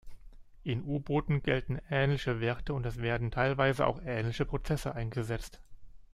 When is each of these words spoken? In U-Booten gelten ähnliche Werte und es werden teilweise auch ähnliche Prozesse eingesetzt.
In 0.63 0.83
U-Booten 0.83 1.41
gelten 1.43 1.79
ähnliche 1.91 2.39
Werte 2.41 2.73
und 2.73 2.87
es 2.87 3.03
werden 3.03 3.29
teilweise 3.29 3.85
auch 3.85 4.01
ähnliche 4.03 4.45
Prozesse 4.45 4.95
eingesetzt. 4.95 5.61